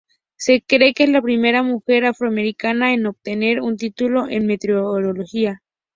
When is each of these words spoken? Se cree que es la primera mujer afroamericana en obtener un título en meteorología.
Se 0.35 0.63
cree 0.65 0.95
que 0.95 1.03
es 1.03 1.11
la 1.11 1.21
primera 1.21 1.61
mujer 1.61 2.05
afroamericana 2.05 2.91
en 2.91 3.05
obtener 3.05 3.61
un 3.61 3.77
título 3.77 4.27
en 4.29 4.47
meteorología. 4.47 5.61